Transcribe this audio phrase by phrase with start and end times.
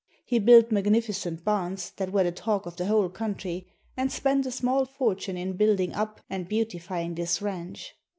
[0.25, 4.51] He built magnificent barns that were the talk of the whole country, and spent a
[4.51, 7.93] small fortune in building up and beautifying this ranch.